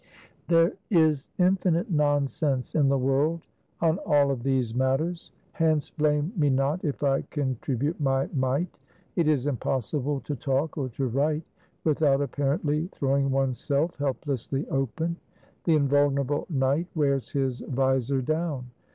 There 0.47 0.73
is 0.89 1.29
infinite 1.37 1.91
nonsense 1.91 2.73
in 2.73 2.89
the 2.89 2.97
world 2.97 3.45
on 3.81 3.99
all 4.03 4.31
of 4.31 4.41
these 4.41 4.73
matters; 4.73 5.31
hence 5.51 5.91
blame 5.91 6.33
me 6.35 6.49
not 6.49 6.83
if 6.83 7.03
I 7.03 7.21
contribute 7.29 8.01
my 8.01 8.27
mite. 8.33 8.79
It 9.15 9.27
is 9.27 9.45
impossible 9.45 10.19
to 10.21 10.35
talk 10.35 10.75
or 10.75 10.89
to 10.89 11.05
write 11.07 11.43
without 11.83 12.19
apparently 12.19 12.87
throwing 12.91 13.29
oneself 13.29 13.95
helplessly 13.97 14.67
open; 14.69 15.17
the 15.65 15.75
Invulnerable 15.75 16.47
Knight 16.49 16.87
wears 16.95 17.29
his 17.29 17.59
visor 17.59 18.23
down. 18.23 18.71